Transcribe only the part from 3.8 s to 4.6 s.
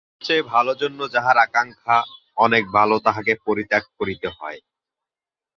করিতে হয়।